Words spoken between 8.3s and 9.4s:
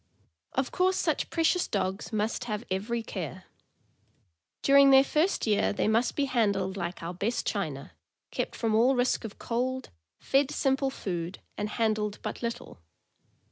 kept from all risk of